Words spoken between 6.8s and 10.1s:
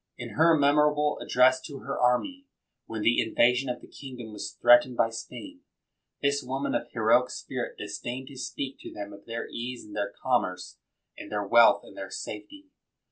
heroic spirit disdained to speak to them of their ease and